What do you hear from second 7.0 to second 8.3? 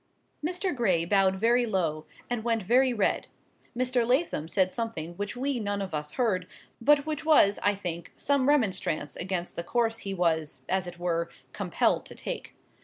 which was, I think,